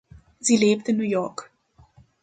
Sie 0.39 0.57
lebt 0.57 0.87
in 0.89 0.97
New 0.97 1.03
York. 1.03 1.51